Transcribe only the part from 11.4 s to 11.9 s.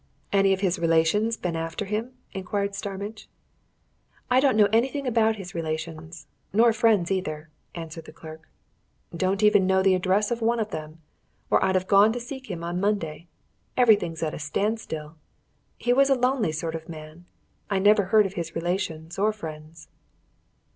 or I'd have